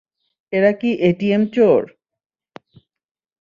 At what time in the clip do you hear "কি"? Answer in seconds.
0.79-0.89